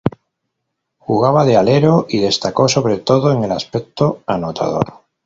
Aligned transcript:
Jugaba 0.97 1.45
de 1.45 1.57
alero, 1.57 2.07
y 2.09 2.17
destacó 2.21 2.67
sobre 2.67 2.97
todo 2.97 3.31
en 3.33 3.43
el 3.43 3.51
aspecto 3.51 4.23
anotador. 4.25 5.03